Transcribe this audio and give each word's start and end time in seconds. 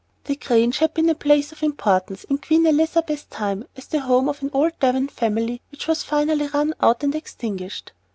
The 0.23 0.35
Grange 0.35 0.79
had 0.79 0.95
been 0.95 1.09
a 1.11 1.13
place 1.13 1.51
of 1.51 1.61
importance, 1.61 2.23
in 2.23 2.39
Queen 2.39 2.65
Elizabeth's 2.65 3.25
time, 3.25 3.67
as 3.77 3.85
the 3.85 3.99
home 3.99 4.29
of 4.29 4.41
an 4.41 4.49
old 4.51 4.71
Devon 4.79 5.09
family 5.09 5.61
which 5.69 5.85
was 5.87 6.01
finally 6.01 6.47
run 6.47 6.73
out 6.81 7.03
and 7.03 7.13
extinguished. 7.13 7.91